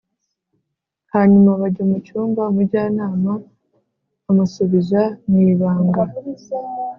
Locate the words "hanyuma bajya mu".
1.13-1.97